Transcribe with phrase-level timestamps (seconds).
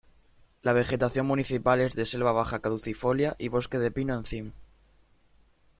[0.63, 4.51] La vegetación municipal es de "selva baja caducifolia" y "bosque de pino-encino".